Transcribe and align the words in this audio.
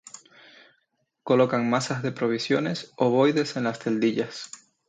Colocan 1.21 1.69
masas 1.69 2.01
de 2.01 2.11
provisiones 2.11 2.91
ovoides 2.97 3.55
en 3.55 3.65
las 3.65 3.77
celdillas. 3.77 4.49